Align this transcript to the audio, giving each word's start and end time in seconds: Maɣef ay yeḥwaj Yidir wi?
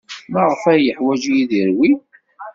Maɣef 0.31 0.61
ay 0.71 0.81
yeḥwaj 0.85 1.23
Yidir 1.33 1.69
wi? 1.77 1.91